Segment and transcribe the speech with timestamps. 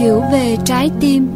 [0.00, 1.28] hiểu về trái tim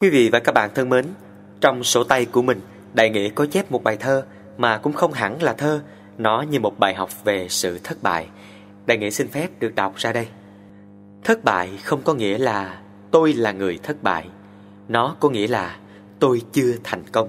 [0.00, 1.06] Quý vị và các bạn thân mến,
[1.60, 2.60] trong sổ tay của mình,
[2.94, 4.24] Đại Nghĩa có chép một bài thơ
[4.58, 5.80] mà cũng không hẳn là thơ,
[6.18, 8.26] nó như một bài học về sự thất bại.
[8.86, 10.26] Đại Nghĩa xin phép được đọc ra đây.
[11.24, 12.80] Thất bại không có nghĩa là
[13.10, 14.26] tôi là người thất bại,
[14.90, 15.76] nó có nghĩa là
[16.18, 17.28] tôi chưa thành công.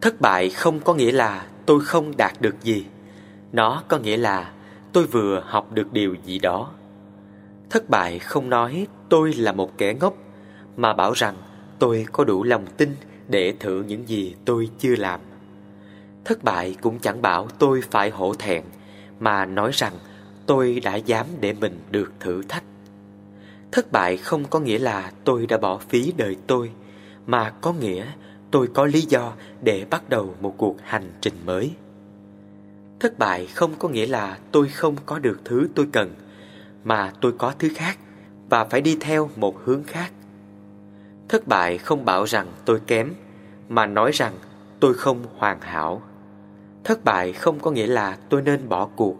[0.00, 2.86] Thất bại không có nghĩa là tôi không đạt được gì,
[3.52, 4.52] nó có nghĩa là
[4.92, 6.70] tôi vừa học được điều gì đó.
[7.70, 10.14] Thất bại không nói tôi là một kẻ ngốc,
[10.76, 11.34] mà bảo rằng
[11.78, 12.96] tôi có đủ lòng tin
[13.28, 15.20] để thử những gì tôi chưa làm.
[16.24, 18.62] Thất bại cũng chẳng bảo tôi phải hổ thẹn,
[19.20, 19.92] mà nói rằng
[20.46, 22.64] tôi đã dám để mình được thử thách.
[23.76, 26.70] Thất bại không có nghĩa là tôi đã bỏ phí đời tôi,
[27.26, 28.06] mà có nghĩa
[28.50, 31.70] tôi có lý do để bắt đầu một cuộc hành trình mới.
[33.00, 36.14] Thất bại không có nghĩa là tôi không có được thứ tôi cần,
[36.84, 37.98] mà tôi có thứ khác
[38.50, 40.12] và phải đi theo một hướng khác.
[41.28, 43.12] Thất bại không bảo rằng tôi kém,
[43.68, 44.34] mà nói rằng
[44.80, 46.02] tôi không hoàn hảo.
[46.84, 49.16] Thất bại không có nghĩa là tôi nên bỏ cuộc,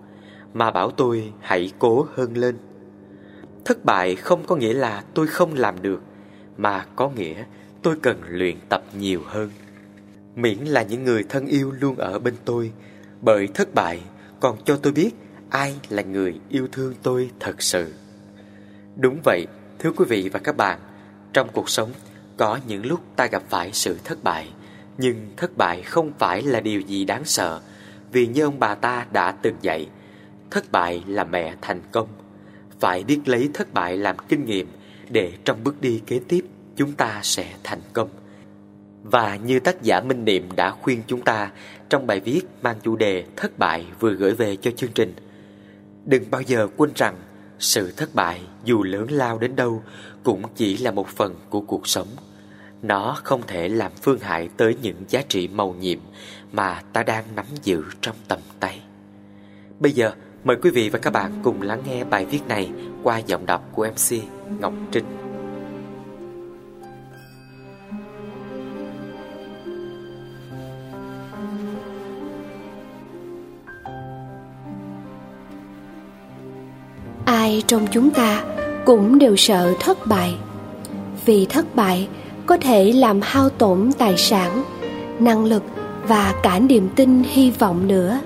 [0.55, 2.57] mà bảo tôi hãy cố hơn lên.
[3.67, 6.03] Thất bại không có nghĩa là tôi không làm được,
[6.56, 7.45] mà có nghĩa
[7.83, 9.50] tôi cần luyện tập nhiều hơn.
[10.36, 12.73] Miễn là những người thân yêu luôn ở bên tôi,
[13.20, 14.00] bởi thất bại
[14.41, 15.11] còn cho tôi biết
[15.50, 17.92] ai là người yêu thương tôi thật sự.
[18.97, 19.47] Đúng vậy,
[19.78, 20.78] thưa quý vị và các bạn,
[21.33, 21.91] trong cuộc sống
[22.36, 24.48] có những lúc ta gặp phải sự thất bại,
[24.98, 27.61] nhưng thất bại không phải là điều gì đáng sợ,
[28.12, 29.89] vì như ông bà ta đã từng dạy,
[30.51, 32.08] thất bại là mẹ thành công.
[32.81, 34.67] Phải biết lấy thất bại làm kinh nghiệm
[35.11, 36.45] để trong bước đi kế tiếp
[36.77, 38.09] chúng ta sẽ thành công.
[39.03, 41.51] Và như tác giả Minh Niệm đã khuyên chúng ta
[41.89, 45.15] trong bài viết mang chủ đề Thất bại vừa gửi về cho chương trình.
[46.05, 47.17] Đừng bao giờ quên rằng
[47.59, 49.83] sự thất bại dù lớn lao đến đâu
[50.25, 52.09] cũng chỉ là một phần của cuộc sống.
[52.83, 55.98] Nó không thể làm phương hại tới những giá trị màu nhiệm
[56.53, 58.81] mà ta đang nắm giữ trong tầm tay.
[59.81, 60.13] Bây giờ,
[60.46, 62.70] mời quý vị và các bạn cùng lắng nghe bài viết này
[63.02, 64.17] qua giọng đọc của MC
[64.61, 65.05] Ngọc Trinh.
[77.24, 78.45] ai trong chúng ta
[78.85, 80.35] cũng đều sợ thất bại
[81.24, 82.08] vì thất bại,
[82.46, 84.64] có thể làm hao tổn tài sản,
[85.18, 85.62] năng lực
[86.08, 88.20] và cả niềm tin, hy vọng nữa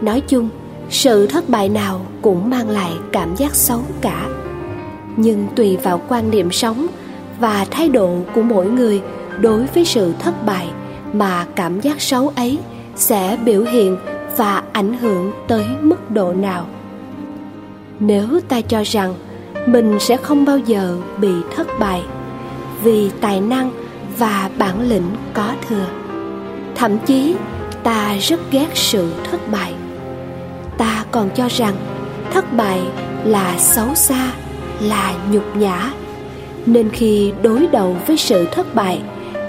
[0.00, 0.50] nói chung
[0.90, 4.28] sự thất bại nào cũng mang lại cảm giác xấu cả.
[5.16, 6.86] Nhưng tùy vào quan niệm sống
[7.40, 9.02] và thái độ của mỗi người
[9.40, 10.68] đối với sự thất bại
[11.12, 12.58] mà cảm giác xấu ấy
[12.96, 13.96] sẽ biểu hiện
[14.36, 16.66] và ảnh hưởng tới mức độ nào.
[18.00, 19.14] Nếu ta cho rằng
[19.66, 22.02] mình sẽ không bao giờ bị thất bại
[22.82, 23.70] vì tài năng
[24.18, 25.86] và bản lĩnh có thừa,
[26.74, 27.34] thậm chí
[27.82, 29.74] ta rất ghét sự thất bại
[30.82, 31.74] ta còn cho rằng
[32.32, 32.80] thất bại
[33.24, 34.32] là xấu xa,
[34.80, 35.92] là nhục nhã.
[36.66, 39.02] Nên khi đối đầu với sự thất bại,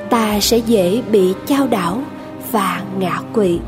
[0.10, 2.02] ta sẽ dễ bị chao đảo
[2.52, 3.60] và ngã quỵ.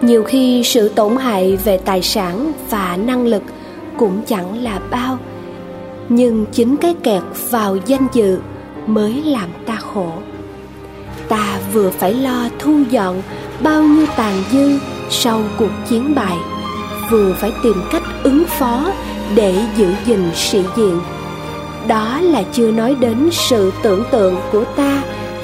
[0.00, 3.42] Nhiều khi sự tổn hại về tài sản và năng lực
[3.98, 5.18] cũng chẳng là bao,
[6.08, 8.38] nhưng chính cái kẹt vào danh dự
[8.86, 10.12] mới làm ta khổ.
[11.28, 13.22] Ta vừa phải lo thu dọn
[13.60, 14.78] bao nhiêu tàn dư
[15.14, 16.36] sau cuộc chiến bại,
[17.10, 18.92] vừa phải tìm cách ứng phó
[19.34, 21.00] để giữ gìn sĩ diện.
[21.86, 25.02] Đó là chưa nói đến sự tưởng tượng của ta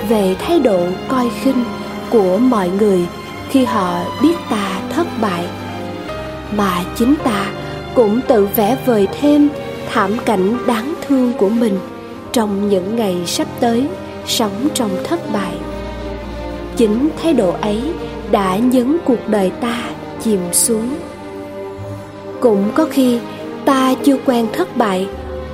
[0.08, 1.64] về thái độ coi khinh
[2.10, 3.06] của mọi người
[3.50, 5.46] khi họ biết ta thất bại.
[6.56, 7.46] Mà chính ta
[7.94, 9.48] cũng tự vẽ vời thêm
[9.92, 11.78] thảm cảnh đáng thương của mình
[12.32, 13.86] trong những ngày sắp tới
[14.26, 15.54] sống trong thất bại.
[16.76, 17.82] Chính thái độ ấy
[18.30, 19.82] đã nhấn cuộc đời ta
[20.22, 20.88] chìm xuống.
[22.40, 23.18] Cũng có khi,
[23.64, 25.08] ta chưa quen thất bại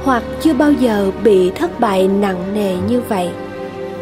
[0.05, 3.29] hoặc chưa bao giờ bị thất bại nặng nề như vậy,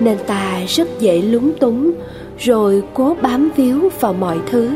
[0.00, 1.92] nên ta rất dễ lúng túng
[2.38, 4.70] rồi cố bám víu vào mọi thứ.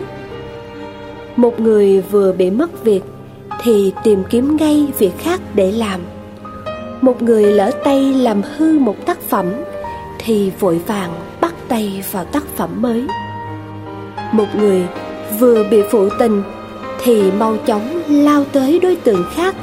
[1.37, 3.03] Một người vừa bị mất việc
[3.63, 6.01] thì tìm kiếm ngay việc khác để làm.
[7.01, 9.47] Một người lỡ tay làm hư một tác phẩm
[10.19, 11.11] thì vội vàng
[11.41, 13.05] bắt tay vào tác phẩm mới
[14.33, 14.87] một người
[15.39, 16.43] vừa bị phụ tình
[17.03, 19.55] thì mau chóng lao tới đối tượng khác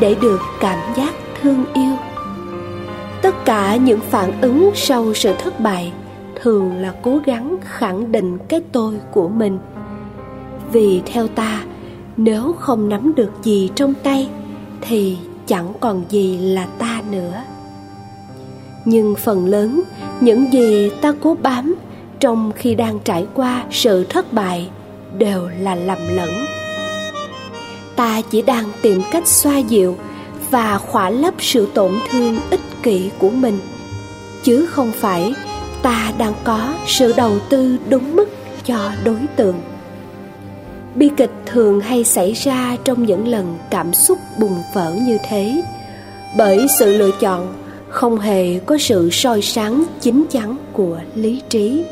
[0.00, 1.96] để được cảm giác thương yêu.
[3.22, 5.92] Tất cả những phản ứng sau sự thất bại
[6.42, 9.58] thường là cố gắng khẳng định cái tôi của mình.
[10.72, 11.64] Vì theo ta,
[12.16, 14.28] nếu không nắm được gì trong tay
[14.80, 17.42] thì chẳng còn gì là ta nữa.
[18.84, 19.82] Nhưng phần lớn
[20.20, 21.74] những gì ta cố bám
[22.22, 24.68] trong khi đang trải qua sự thất bại
[25.18, 26.30] đều là lầm lẫn.
[27.96, 29.96] Ta chỉ đang tìm cách xoa dịu
[30.50, 33.58] và khỏa lấp sự tổn thương ích kỷ của mình,
[34.42, 35.34] chứ không phải
[35.82, 38.28] ta đang có sự đầu tư đúng mức
[38.64, 39.60] cho đối tượng.
[40.94, 45.62] Bi kịch thường hay xảy ra trong những lần cảm xúc bùng vỡ như thế,
[46.36, 47.54] bởi sự lựa chọn
[47.88, 51.84] không hề có sự soi sáng chín chắn của lý trí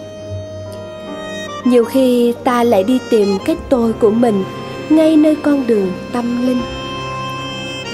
[1.64, 4.44] nhiều khi ta lại đi tìm cái tôi của mình
[4.90, 6.60] ngay nơi con đường tâm linh.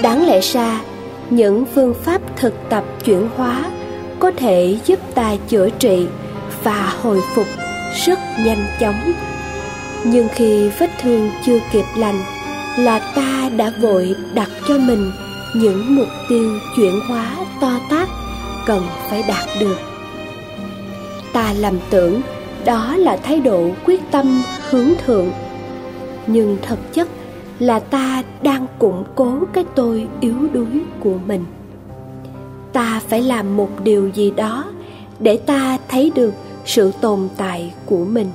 [0.01, 0.81] Đáng lẽ ra,
[1.29, 3.71] những phương pháp thực tập chuyển hóa
[4.19, 6.07] có thể giúp ta chữa trị
[6.63, 7.47] và hồi phục
[8.05, 9.13] rất nhanh chóng.
[10.03, 12.19] Nhưng khi vết thương chưa kịp lành
[12.77, 15.11] là ta đã vội đặt cho mình
[15.55, 17.31] những mục tiêu chuyển hóa
[17.61, 18.09] to tát
[18.65, 19.77] cần phải đạt được.
[21.33, 22.21] Ta lầm tưởng
[22.67, 25.31] đó là thái độ quyết tâm, hướng thượng.
[26.27, 27.07] Nhưng thực chất
[27.59, 31.45] là ta đang củng cố cái tôi yếu đuối của mình.
[32.73, 34.65] Ta phải làm một điều gì đó
[35.19, 36.33] để ta thấy được
[36.65, 38.31] sự tồn tại của mình.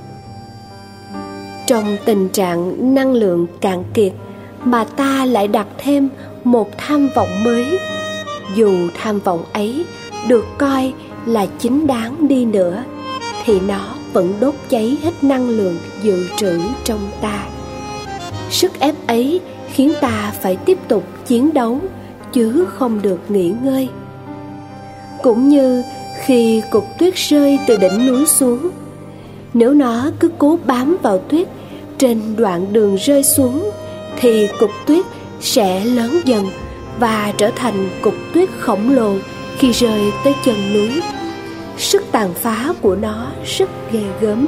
[1.67, 4.13] Trong tình trạng năng lượng cạn kiệt
[4.65, 6.09] mà ta lại đặt thêm
[6.45, 7.79] một tham vọng mới,
[8.55, 9.85] dù tham vọng ấy
[10.29, 10.93] được coi
[11.27, 12.85] là chính đáng đi nữa,
[13.45, 17.47] thì nó vẫn đốt cháy hết năng lượng dự trữ trong ta.
[18.51, 19.41] Sức ép ấy
[19.73, 21.81] khiến ta phải tiếp tục chiến đấu,
[22.33, 23.89] chứ không được nghỉ ngơi.
[25.23, 25.83] Cũng như
[26.25, 28.71] khi cục tuyết rơi từ đỉnh núi xuống,
[29.55, 31.49] nếu nó cứ cố bám vào tuyết
[31.99, 33.71] trên đoạn đường rơi xuống,
[34.21, 35.05] thì cục tuyết
[35.41, 36.47] sẽ lớn dần
[36.99, 39.15] và trở thành cục tuyết khổng lồ
[39.59, 40.91] khi rơi tới chân núi
[41.79, 43.27] sức tàn phá của nó
[43.59, 44.47] rất ghê gớm.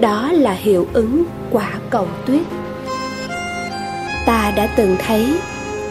[0.00, 2.42] Đó là hiệu ứng quả cầu tuyết.
[4.26, 5.38] Ta đã từng thấy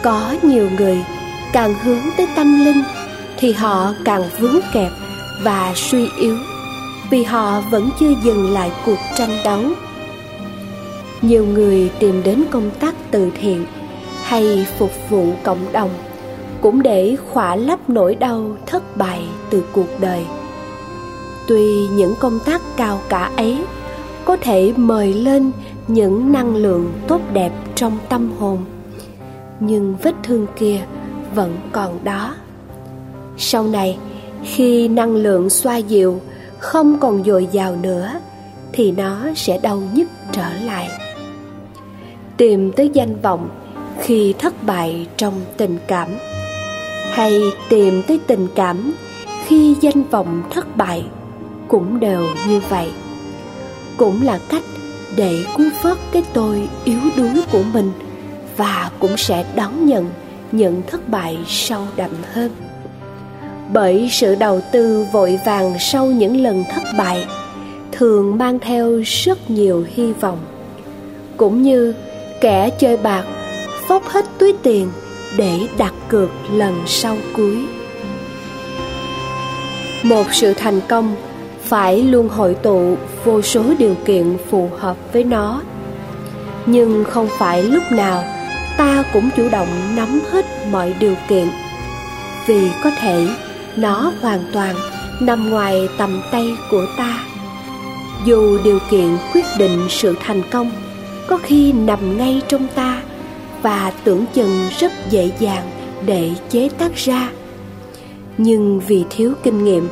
[0.02, 1.04] có nhiều người
[1.52, 2.82] càng hướng tới tâm linh
[3.38, 4.90] thì họ càng vướng kẹp
[5.42, 6.36] và suy yếu
[7.10, 9.60] vì họ vẫn chưa dừng lại cuộc tranh đấu.
[11.22, 13.66] Nhiều người tìm đến công tác từ thiện
[14.22, 15.90] hay phục vụ cộng đồng
[16.60, 20.24] cũng để khỏa lấp nỗi đau thất bại từ cuộc đời
[21.46, 23.64] tuy những công tác cao cả ấy
[24.24, 25.52] có thể mời lên
[25.88, 28.64] những năng lượng tốt đẹp trong tâm hồn,
[29.60, 30.80] nhưng vết thương kia
[31.34, 32.34] vẫn còn đó.
[33.38, 33.98] Sau này,
[34.44, 36.20] khi năng lượng xoa dịu
[36.58, 38.12] không còn dồi dào nữa,
[38.72, 40.88] thì nó sẽ đau nhức trở lại.
[42.36, 43.48] Tìm tới danh vọng
[44.00, 46.08] khi thất bại trong tình cảm,
[47.10, 48.92] hay tìm tới tình cảm
[49.46, 51.04] khi danh vọng thất bại
[51.68, 52.88] cũng đều như vậy.
[53.96, 54.62] Cũng là cách
[55.16, 57.92] để cứu vớt cái tôi yếu đuối của mình
[58.56, 60.06] và cũng sẽ đón nhận
[60.52, 62.50] những thất bại sâu đậm hơn.
[63.72, 67.26] Bởi sự đầu tư vội vàng sau những lần thất bại
[67.92, 70.38] thường mang theo rất nhiều hy vọng.
[71.36, 71.94] Cũng như
[72.40, 73.24] kẻ chơi bạc
[73.88, 74.88] phóc hết túi tiền
[75.36, 77.66] để đặt cược lần sau cuối.
[80.02, 81.16] Một sự thành công
[81.66, 85.62] phải luôn hội tụ vô số điều kiện phù hợp với nó.
[86.66, 88.24] Nhưng không phải lúc nào
[88.76, 91.48] ta cũng chủ động nắm hết mọi điều kiện,
[92.46, 93.28] vì có thể
[93.76, 94.74] nó hoàn toàn
[95.20, 97.24] nằm ngoài tầm tay của ta.
[98.24, 100.70] Dù điều kiện quyết định sự thành công,
[101.26, 103.02] có khi nằm ngay trong ta
[103.62, 105.70] và tưởng chừng rất dễ dàng
[106.06, 107.28] để chế tác ra.
[108.38, 109.88] Nhưng vì thiếu kinh nghiệm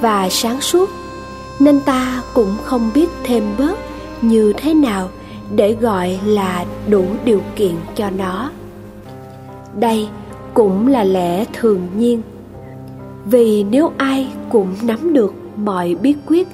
[0.00, 0.90] và sáng suốt
[1.60, 3.78] nên ta cũng không biết thêm bớt
[4.22, 5.08] như thế nào
[5.54, 8.50] để gọi là đủ điều kiện cho nó.
[9.78, 10.08] Đây
[10.54, 12.22] cũng là lẽ thường nhiên.
[13.24, 16.48] Vì nếu ai cũng nắm được mọi bí quyết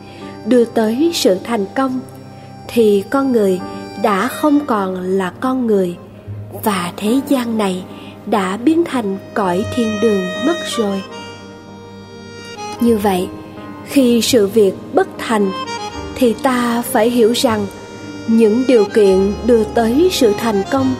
[0.46, 2.00] đưa tới sự thành công,
[2.68, 3.60] thì con người
[4.02, 5.96] đã không còn là con người,
[6.64, 7.84] và thế gian này
[8.26, 11.02] đã biến thành cõi thiên đường mất rồi.
[12.80, 13.28] Như vậy
[13.84, 15.50] khi sự việc bất thành,
[16.14, 17.66] thì ta phải hiểu rằng
[18.28, 20.94] những điều kiện đưa tới sự thành công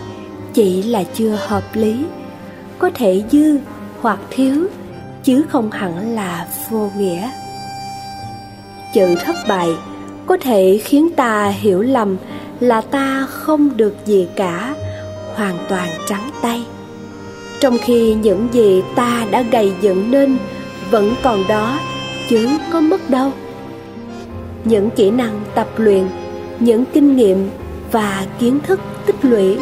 [0.55, 2.05] chỉ là chưa hợp lý.
[2.79, 3.59] Có thể dư
[4.01, 4.67] hoặc thiếu,
[5.25, 7.31] chứ không hẳn là vô nghĩa.
[8.95, 9.69] Chữ thất bại
[10.27, 12.17] có thể khiến ta hiểu lầm
[12.61, 14.75] là ta không được gì cả,
[15.35, 16.65] hoàn toàn trắng tay.
[17.61, 20.37] Trong khi những gì ta đã gầy dựng nên
[20.91, 21.79] vẫn còn đó
[22.29, 23.33] chứ có mất đâu.
[24.65, 26.09] Những kỹ năng tập luyện,
[26.59, 27.51] những kinh nghiệm
[27.93, 29.59] và kiến thức tích lũy,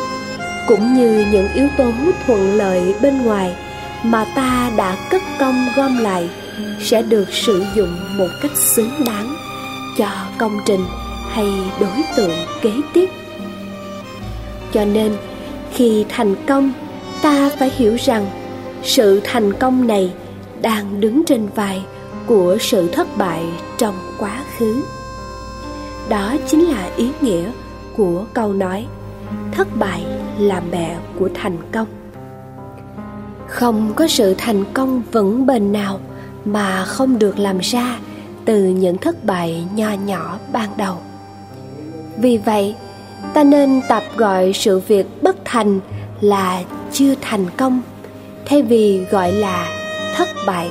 [0.68, 1.90] cũng như những yếu tố
[2.26, 3.56] thuận lợi bên ngoài
[4.02, 6.30] mà ta đã cất công gom lại,
[6.80, 9.34] sẽ được sử dụng một cách xứng đáng
[9.98, 10.80] cho công trình
[11.30, 11.48] hay
[11.80, 13.10] đối tượng kế tiếp.
[14.72, 15.12] Cho nên,
[15.72, 16.72] khi thành công,
[17.22, 18.26] ta phải hiểu rằng
[18.82, 20.12] sự thành công này
[20.62, 21.82] đang đứng trên vai
[22.30, 23.44] của sự thất bại
[23.78, 24.82] trong quá khứ.
[26.08, 27.50] Đó chính là ý nghĩa
[27.96, 28.86] của câu nói,
[29.52, 30.04] thất bại
[30.38, 31.86] là mẹ của thành công.
[33.46, 36.00] Không có sự thành công vững bền nào
[36.44, 37.98] mà không được làm ra
[38.44, 40.96] từ những thất bại nho nhỏ ban đầu.
[42.18, 42.74] Vì vậy,
[43.34, 45.80] ta nên tập gọi sự việc bất thành
[46.20, 47.80] là chưa thành công,
[48.46, 49.68] thay vì gọi là
[50.14, 50.70] thất bại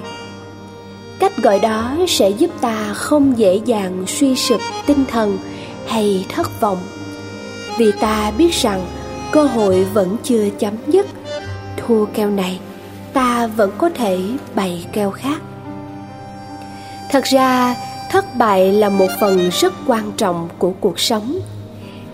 [1.20, 5.38] cách gọi đó sẽ giúp ta không dễ dàng suy sụp tinh thần
[5.88, 6.78] hay thất vọng.
[7.78, 8.86] Vì ta biết rằng
[9.32, 11.06] cơ hội vẫn chưa chấm dứt.
[11.78, 12.60] Thua keo này,
[13.14, 14.20] ta vẫn có thể
[14.56, 15.42] bày keo khác.
[17.12, 17.76] Thật ra,
[18.12, 21.40] thất bại là một phần rất quan trọng của cuộc sống.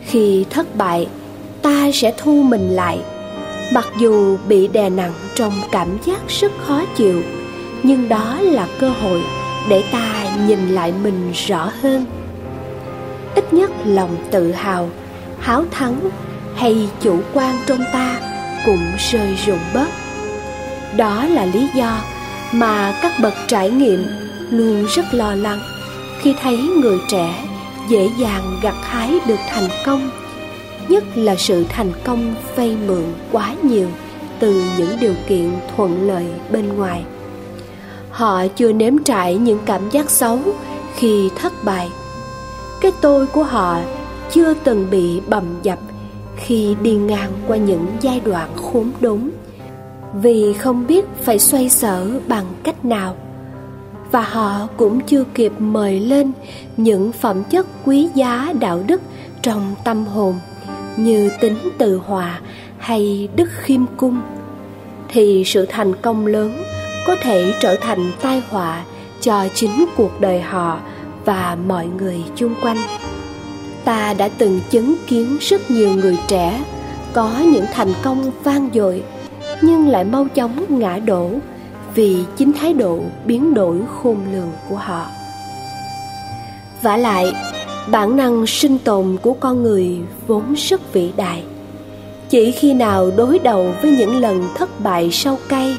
[0.01, 1.07] Khi thất bại,
[1.62, 3.00] ta sẽ thu mình lại.
[3.74, 7.21] Mặc dù bị đè nặng trong cảm giác rất khó chịu
[7.84, 9.22] nhưng đó là cơ hội
[9.70, 12.05] để ta nhìn lại mình rõ hơn.
[13.36, 14.89] Ít nhất lòng tự hào,
[15.39, 16.00] háo thắng
[16.55, 18.20] hay chủ quan trong ta
[18.65, 19.89] cũng rơi rụng bớt.
[20.98, 22.01] Đó là lý do
[22.51, 24.05] mà các bậc trải nghiệm
[24.50, 25.60] luôn rất lo lắng
[26.22, 27.46] khi thấy người trẻ
[27.89, 30.10] dễ dàng gặt hái được thành công,
[30.89, 33.88] nhất là sự thành công vay mượn quá nhiều
[34.39, 37.03] từ những điều kiện thuận lợi bên ngoài
[38.15, 40.39] họ chưa nếm trải những cảm giác xấu
[40.95, 41.89] khi thất bại.
[42.81, 43.79] Cái tôi của họ
[44.31, 45.79] chưa từng bị bầm dập
[46.36, 49.29] khi đi ngang qua những giai đoạn khốn đốn.
[50.13, 53.15] Vì không biết phải xoay sở bằng cách nào.
[54.12, 56.31] Và họ cũng chưa kịp mời lên
[56.77, 59.01] những phẩm chất quý giá đạo đức
[59.41, 60.36] trong tâm hồn,
[60.98, 62.39] như tính từ hòa
[62.77, 64.22] hay đức khiêm cung.
[65.10, 66.63] Thì sự thành công lớn
[67.05, 68.83] có thể trở thành tai họa
[69.21, 70.79] cho chính cuộc đời họ
[71.25, 72.77] và mọi người chung quanh.
[73.85, 76.63] Ta đã từng chứng kiến rất nhiều người trẻ
[77.13, 79.03] có những thành công vang dội,
[79.62, 81.29] nhưng lại mau chóng ngã đổ
[81.95, 85.07] vì chính thái độ biến đổi khôn lường của họ.
[86.81, 87.33] Vả lại,
[87.91, 91.43] bản năng sinh tồn của con người vốn rất vĩ đại.
[92.29, 95.77] Chỉ khi nào đối đầu với những lần thất bại sâu cay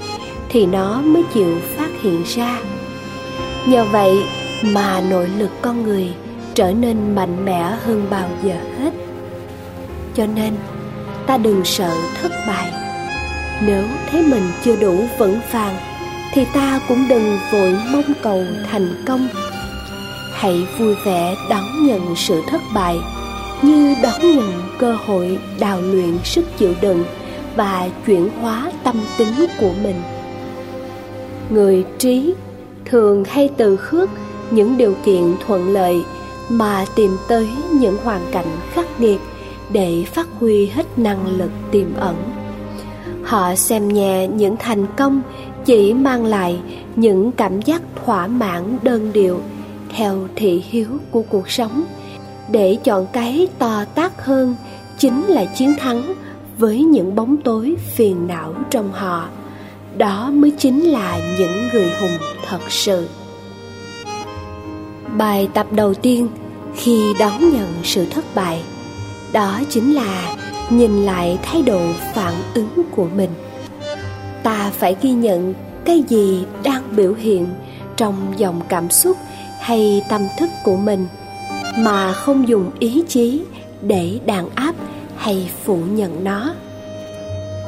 [0.56, 2.60] thì nó mới chịu phát hiện ra.
[3.66, 4.12] Nhờ vậy
[4.62, 6.08] mà nội lực con người
[6.54, 8.90] trở nên mạnh mẽ hơn bao giờ hết.
[10.14, 10.54] Cho nên,
[11.26, 12.72] ta đừng sợ thất bại.
[13.66, 15.76] Nếu thấy mình chưa đủ vững vàng,
[16.32, 19.28] thì ta cũng đừng vội mong cầu thành công.
[20.32, 22.96] Hãy vui vẻ đón nhận sự thất bại,
[23.62, 27.04] như đón nhận cơ hội đào luyện sức chịu đựng
[27.56, 30.02] và chuyển hóa tâm tính của mình
[31.50, 32.34] người trí
[32.84, 34.10] thường hay từ khước
[34.50, 36.02] những điều kiện thuận lợi
[36.48, 39.20] mà tìm tới những hoàn cảnh khắc nghiệt
[39.72, 42.16] để phát huy hết năng lực tiềm ẩn.
[43.24, 45.22] Họ xem nhẹ những thành công
[45.64, 46.60] chỉ mang lại
[46.96, 49.40] những cảm giác thỏa mãn đơn điệu
[49.96, 51.84] theo thị hiếu của cuộc sống.
[52.50, 54.54] Để chọn cái to tát hơn
[54.98, 56.14] chính là chiến thắng
[56.58, 59.28] với những bóng tối phiền não trong họ
[59.98, 63.08] đó mới chính là những người hùng thật sự.
[65.16, 66.28] Bài tập đầu tiên
[66.76, 68.62] khi đón nhận sự thất bại,
[69.32, 70.36] đó chính là
[70.70, 71.80] nhìn lại thái độ
[72.14, 73.30] phản ứng của mình.
[74.42, 77.46] Ta phải ghi nhận cái gì đang biểu hiện
[77.96, 79.16] trong dòng cảm xúc
[79.60, 81.06] hay tâm thức của mình
[81.78, 83.42] mà không dùng ý chí
[83.82, 84.74] để đàn áp
[85.16, 86.54] hay phủ nhận nó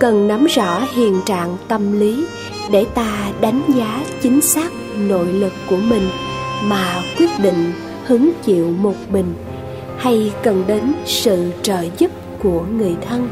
[0.00, 2.26] cần nắm rõ hiện trạng tâm lý
[2.70, 6.08] để ta đánh giá chính xác nội lực của mình
[6.64, 7.72] mà quyết định
[8.04, 9.34] hứng chịu một mình
[9.98, 12.10] hay cần đến sự trợ giúp
[12.42, 13.28] của người thân.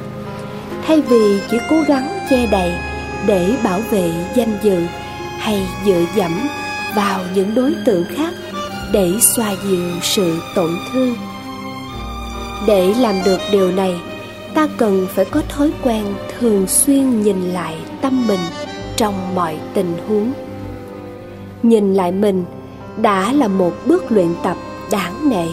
[0.87, 2.73] Thay vì chỉ cố gắng che đậy
[3.26, 4.82] để bảo vệ danh dự
[5.38, 6.32] hay dựa dẫm
[6.96, 8.35] vào những đối tượng khác
[8.92, 11.14] để xoa dịu sự tổn thương.
[12.66, 14.00] Để làm được điều này
[14.56, 16.04] ta cần phải có thói quen
[16.38, 18.40] thường xuyên nhìn lại tâm mình
[18.96, 20.32] trong mọi tình huống.
[21.62, 22.44] Nhìn lại mình
[22.96, 24.56] đã là một bước luyện tập
[24.90, 25.46] đáng nể.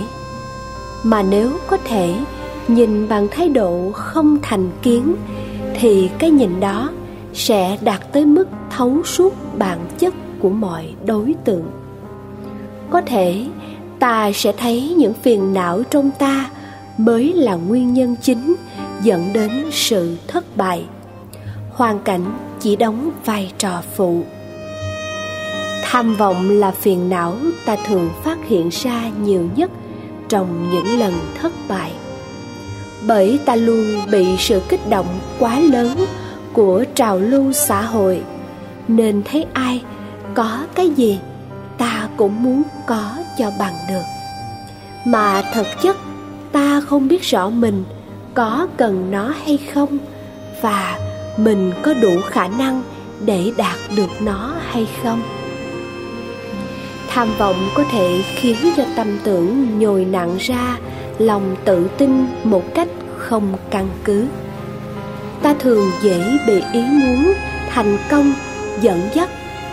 [1.03, 2.15] Mà nếu có thể
[2.67, 5.15] nhìn bằng thái độ không thành kiến,
[5.74, 6.89] thì cái nhìn đó
[7.33, 11.72] sẽ đạt tới mức thấu suốt bản chất của mọi đối tượng.
[12.89, 13.45] Có thể
[14.00, 16.50] ta sẽ thấy những phiền não trong ta
[16.98, 18.55] mới là nguyên nhân chính
[19.02, 20.86] dẫn đến sự thất bại.
[21.72, 24.24] Hoàn cảnh chỉ đóng vai trò phụ.
[25.84, 27.36] Tham vọng là phiền não
[27.66, 29.72] ta thường phát hiện ra nhiều nhất
[30.30, 31.92] trong những lần thất bại.
[33.08, 36.06] Bởi ta luôn bị sự kích động quá lớn
[36.54, 38.22] của trào lưu xã hội,
[38.88, 39.84] nên thấy ai
[40.34, 41.20] có cái gì
[41.78, 44.04] ta cũng muốn có cho bằng được.
[45.06, 45.98] Mà thực chất
[46.52, 47.84] ta không biết rõ mình
[48.34, 49.98] có cần nó hay không
[50.62, 51.00] và
[51.38, 52.84] mình có đủ khả năng
[53.25, 55.22] để đạt được nó hay không.
[57.08, 60.78] Tham vọng có thể khiến cho tâm tưởng nhồi nặng ra,
[61.18, 62.88] lòng tự tin một cách
[63.18, 64.25] không căn cứ.
[65.42, 67.34] Ta thường dễ bị ý muốn
[67.70, 68.34] thành công,
[68.82, 69.30] dẫn dắt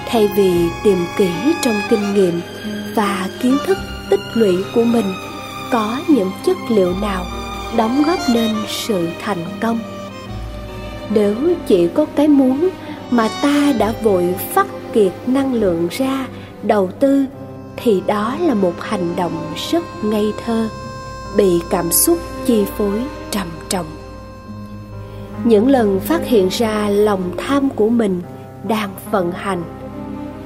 [0.07, 0.53] thay vì
[0.85, 2.41] tìm kỹ trong kinh nghiệm
[2.95, 3.79] và kiến thức
[4.11, 5.15] tích lũy của mình
[5.73, 7.27] có những chất liệu nào
[7.77, 9.79] đóng góp nên sự thành công.
[11.15, 11.35] Nếu
[11.67, 12.69] chỉ có cái muốn
[13.11, 16.27] mà ta đã vội phát kiệt năng lượng ra
[16.63, 17.25] đầu tư,
[17.77, 20.69] thì đó là một hành động rất ngây thơ,
[21.37, 23.01] bị cảm xúc chi phối
[23.31, 23.87] trầm trọng.
[25.45, 28.21] Những lần phát hiện ra lòng tham của mình
[28.69, 29.63] đang vận hành,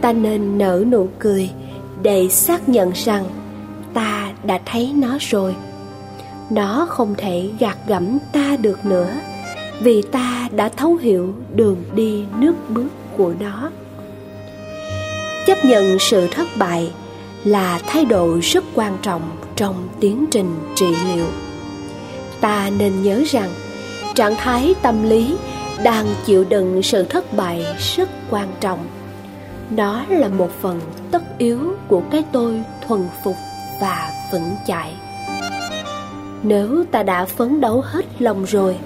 [0.00, 1.50] ta nên nở nụ cười
[2.02, 3.24] để xác nhận rằng
[3.94, 5.56] ta đã thấy nó rồi
[6.50, 9.10] nó không thể gạt gẫm ta được nữa,
[9.80, 13.70] vì ta đã thấu hiểu đường đi nước bước của nó.
[15.46, 16.90] Chấp nhận sự thất bại
[17.44, 19.22] là thái độ rất quan trọng
[19.56, 21.26] trong tiến trình trị liệu.
[22.40, 23.50] Ta nên nhớ rằng,
[24.14, 25.36] trạng thái tâm lý
[25.82, 28.78] đang chịu đựng sự thất bại rất quan trọng.
[29.70, 30.80] Nó là một phần
[31.10, 33.36] tất yếu của cái tôi thuần phục
[33.80, 34.92] và vững chãi
[36.44, 38.76] nếu ta đã phấn đấu hết lòng rồi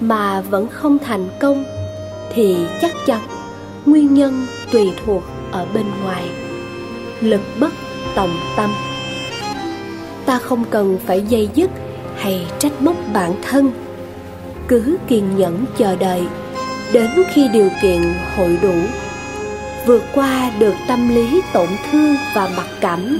[0.00, 1.64] mà vẫn không thành công,
[2.34, 3.20] thì chắc chắn
[3.86, 5.22] nguyên nhân tùy thuộc
[5.52, 6.24] ở bên ngoài.
[7.20, 7.72] Lực bất
[8.14, 8.70] tòng tâm.
[10.26, 11.70] Ta không cần phải dây dứt
[12.16, 13.70] hay trách móc bản thân.
[14.68, 16.22] Cứ kiên nhẫn chờ đợi
[16.92, 18.02] đến khi điều kiện
[18.36, 18.74] hội đủ.
[19.86, 23.18] Vượt qua được tâm lý tổn thương và mặc cảm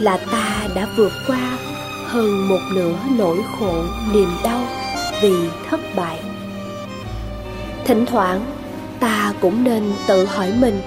[0.00, 1.58] là ta đã vượt qua
[2.10, 3.74] hơn một nửa nỗi khổ,
[4.12, 4.60] niềm đau
[5.22, 5.34] vì
[5.70, 6.18] thất bại.
[7.84, 8.40] Thỉnh thoảng,
[9.00, 10.80] ta cũng nên tự hỏi mình,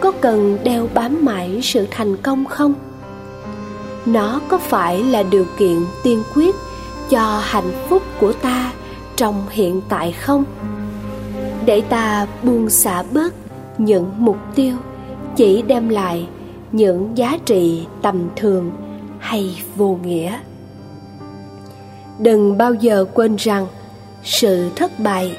[0.00, 2.74] có cần đeo bám mãi sự thành công không?
[4.06, 6.54] Nó có phải là điều kiện tiên quyết
[7.10, 8.72] cho hạnh phúc của ta
[9.16, 10.44] trong hiện tại không?
[11.64, 13.34] Để ta buông xả bớt
[13.78, 14.76] những mục tiêu,
[15.36, 16.28] chỉ đem lại
[16.72, 18.70] những giá trị tầm thường
[19.28, 20.38] hay vô nghĩa.
[22.18, 23.66] Đừng bao giờ quên rằng
[24.22, 25.36] sự thất bại,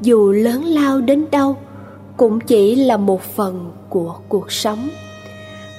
[0.00, 1.56] dù lớn lao đến đâu,
[2.16, 4.88] cũng chỉ là một phần của cuộc sống.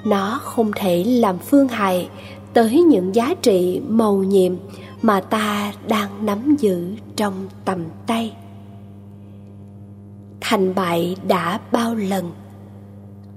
[0.04, 2.10] Nó không thể làm phương hại
[2.54, 4.54] tới những giá trị màu nhiệm
[5.02, 7.34] mà ta đang nắm giữ trong
[7.66, 8.34] tầm tay.
[10.42, 12.32] Thành bại đã bao lần.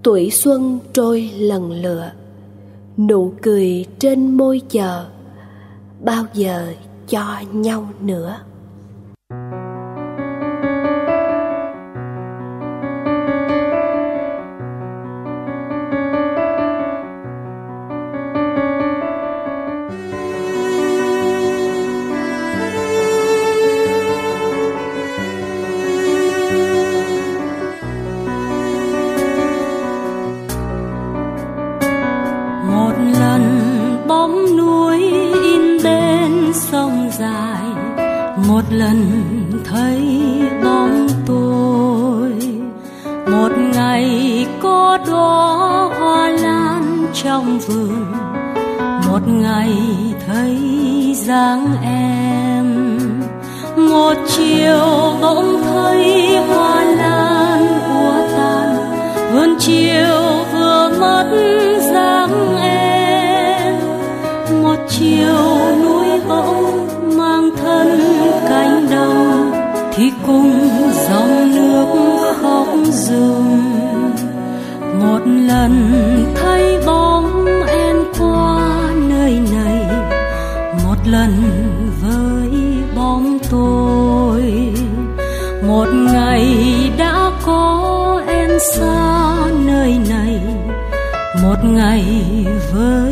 [0.02, 2.10] Tuổi xuân trôi lần lượt
[2.98, 5.07] nụ cười trên môi chờ
[6.00, 6.72] bao giờ
[7.09, 8.37] cho nhau nữa.
[38.48, 39.00] Một lần
[39.64, 40.00] thấy
[40.64, 42.33] bóng tôi,
[43.33, 48.35] một ngày có đóa hoa lan trong vườn
[49.09, 49.72] một ngày
[50.26, 50.59] thấy
[51.14, 52.98] dáng em
[53.76, 58.76] một chiều bỗng thấy hoa lan úa tàn
[59.33, 61.28] vườn chiều vừa mất
[61.92, 63.74] dáng em
[64.62, 66.63] một chiều núi bỗng
[68.90, 69.51] đông
[69.94, 70.68] thì cùng
[71.09, 71.87] dòng nước
[72.42, 73.75] khóc dừng
[75.01, 79.87] một lần thấy bóng em qua nơi này,
[80.85, 81.31] một lần
[82.03, 82.51] với
[82.97, 84.42] bóng tôi.
[85.66, 86.55] Một ngày
[86.99, 90.40] đã có em xa nơi này,
[91.42, 92.05] một ngày
[92.73, 93.03] với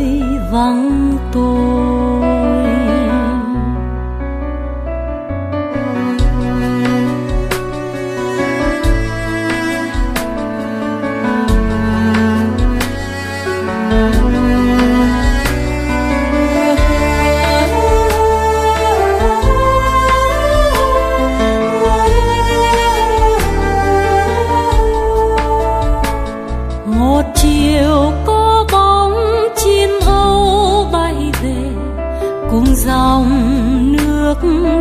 [33.12, 34.35] dòng nước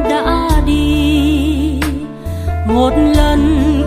[0.10, 1.80] đã đi.
[2.68, 3.81] Một lần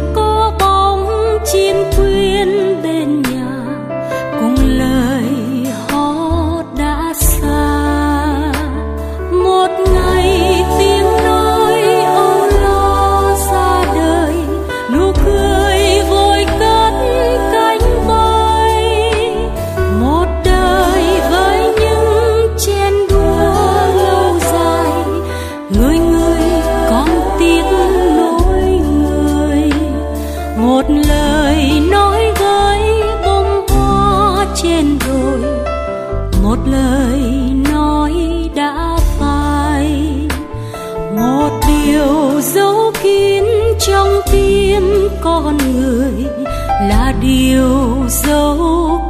[47.26, 48.58] điều giấu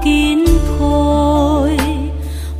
[0.05, 0.45] kín
[0.79, 1.77] thôi.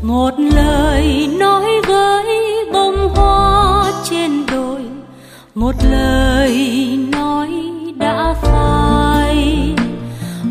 [0.03, 2.25] Một lời nói với
[2.73, 4.81] bông hoa trên đồi,
[5.55, 7.51] một lời nói
[7.97, 9.75] đã phai.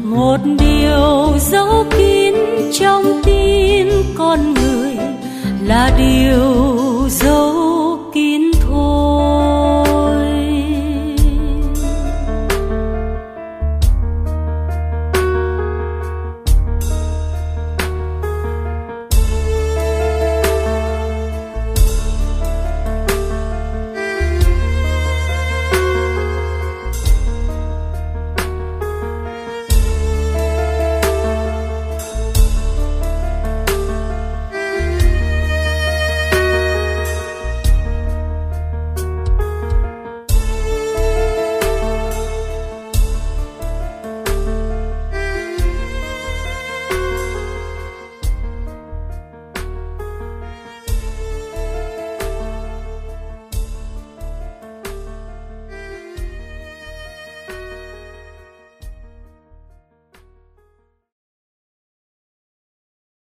[0.03, 2.33] Một điều giấu kín
[2.79, 3.87] trong tim
[4.17, 4.97] con người
[5.67, 6.82] là điều